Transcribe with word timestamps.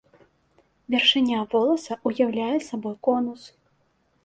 Вяршыня 0.93 1.41
воласа 1.51 1.93
ўяўляе 2.13 2.51
сабой 2.71 2.95
конус. 3.11 3.41